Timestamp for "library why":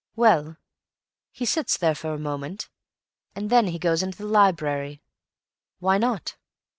4.25-5.99